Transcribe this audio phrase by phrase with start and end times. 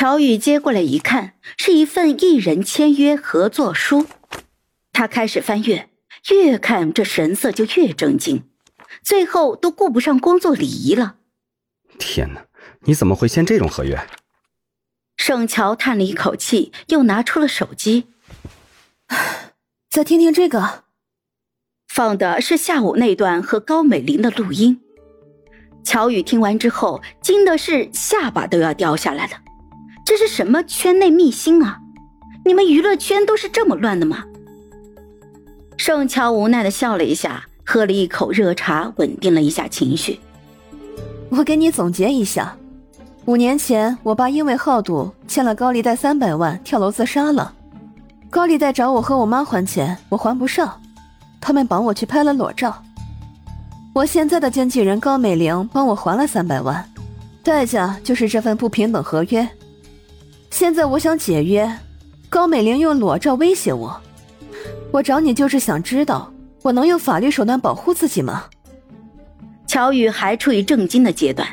[0.00, 4.06] 乔宇接过来一看，是一份艺人签约合作书。
[4.94, 5.90] 他开始翻阅，
[6.30, 8.44] 越看这神色就越正经，
[9.02, 11.16] 最后都顾不上工作礼仪了。
[11.98, 12.46] 天哪，
[12.84, 14.00] 你怎么会签这种合约？
[15.18, 18.06] 盛乔叹了一口气，又拿出了手机。
[19.90, 20.84] 再听听这个，
[21.88, 24.80] 放的是下午那段和高美玲的录音。
[25.84, 29.32] 乔宇听完之后，惊的是下巴都要掉下来了。
[30.10, 31.78] 这是什么圈内秘辛啊？
[32.44, 34.24] 你们娱乐圈都是这么乱的吗？
[35.76, 40.18] 盛乔无奈的笑了一下，喝了一口热茶，稳定了一下情绪。
[41.28, 42.56] 我给你总结一下。
[43.26, 47.54] 五年前，我爸因为好赌欠了高利贷三百万，跳楼自杀了。
[48.28, 50.80] 高利贷找我和我妈还钱，我还不上，
[51.40, 52.82] 他们绑我去拍了裸照。
[53.94, 56.84] 我现在的经纪人高美玲帮我还了三百万，
[57.44, 59.48] 代价就是这份不平等合约。
[60.50, 61.78] 现在我想解约，
[62.28, 64.00] 高美玲用裸照威胁我。
[64.90, 68.44] 我找你就是想知道，我能用法律手段保护自己吗？
[69.66, 71.46] 乔宇还处于震惊的阶段。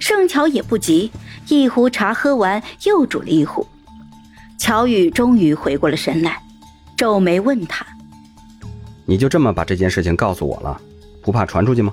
[0.00, 1.10] 盛乔也不急，
[1.48, 3.66] 一壶茶喝完，又煮了一壶。
[4.56, 6.40] 乔宇终于回过了神来，
[6.96, 7.84] 皱眉问他
[9.04, 10.80] ：“你就这么把这件事情告诉我了，
[11.20, 11.92] 不怕传出去吗？”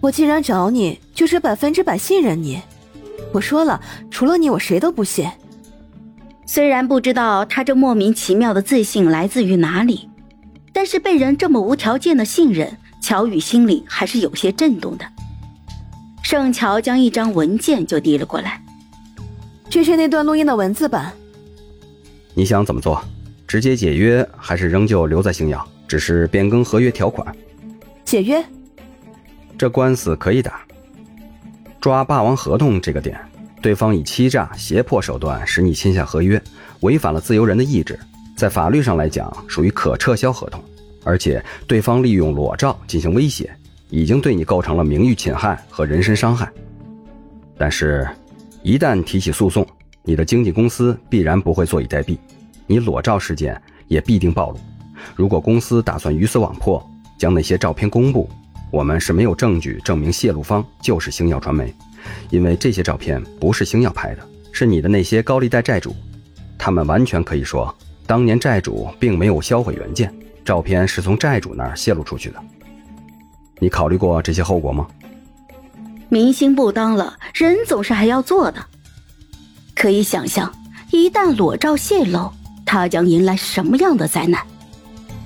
[0.00, 2.62] 我既然找你，就是百分之百信任你。
[3.32, 5.28] 我说了，除了你，我谁都不信。
[6.46, 10.08] 虽然不知道他这莫名其妙的自信来自于哪里，
[10.72, 15.04] 但是被人这么无条件的信任，乔宇心里还是有些震动的。
[16.22, 18.62] 盛乔将一张文件就递了过来，
[19.68, 21.12] 这是那段录音的文字版。
[22.34, 23.02] 你想怎么做？
[23.46, 27.34] 直接解约，还是仍旧留在星耀，只是变更合约条款？
[28.04, 28.44] 解约。
[29.56, 30.60] 这官司可以打。
[31.86, 33.16] 抓霸王合同这个点，
[33.62, 36.42] 对方以欺诈、胁迫手段使你签下合约，
[36.80, 37.96] 违反了自由人的意志，
[38.36, 40.60] 在法律上来讲属于可撤销合同，
[41.04, 43.48] 而且对方利用裸照进行威胁。
[43.88, 46.50] 已经对你构成了名誉侵害和人身伤害，
[47.56, 48.04] 但是，
[48.64, 49.64] 一旦提起诉讼，
[50.02, 52.18] 你的经纪公司必然不会坐以待毙，
[52.66, 54.58] 你裸照事件也必定暴露。
[55.14, 56.84] 如果公司打算鱼死网破，
[57.16, 58.28] 将那些照片公布，
[58.76, 61.74] 我们是没有证据证明泄露方就是星耀传媒，
[62.28, 65.96] 因为这些照片不是星耀拍的，是你的那些高利贷债主，
[66.58, 67.74] 他们完全可以说，
[68.06, 72.36] 当年债主并没有销毁原件，照片是从债主那儿泄露出去的。
[73.58, 74.86] 你考虑过这些后果吗？
[76.10, 78.62] 明星不当了，人总是还要做的。
[79.74, 80.54] 可以想象，
[80.90, 82.30] 一旦裸照泄露，
[82.66, 84.42] 他将迎来什么样的灾难？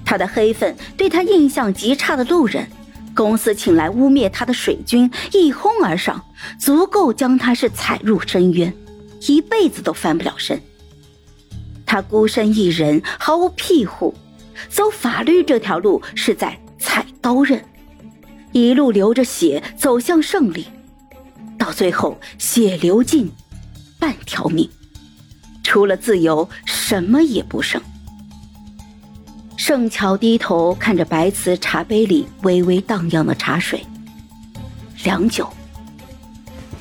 [0.05, 2.65] 他的黑粉，对他印象极差的路人，
[3.21, 6.25] 公司请来污蔑他的水军一哄而上，
[6.59, 8.73] 足够将他是踩入深渊，
[9.27, 10.59] 一辈子都翻不了身。
[11.85, 14.15] 他孤身一人，毫无庇护，
[14.71, 17.63] 走法律这条路是在踩刀刃。
[18.53, 20.69] 一路流着血走向胜利，
[21.59, 23.31] 到最后血流尽，
[23.99, 24.67] 半条命，
[25.63, 27.83] 除了自由什么也不剩。
[29.63, 33.85] 盛桥低头看着白瓷茶杯里微微荡漾的茶水，
[35.05, 35.47] 良久，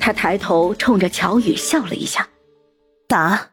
[0.00, 2.26] 他抬头冲着乔宇笑了一下
[3.06, 3.48] ：“打。”